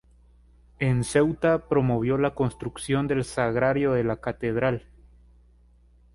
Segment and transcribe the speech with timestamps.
[0.79, 4.87] En Ceuta promovió la construcción del sagrario de la catedral.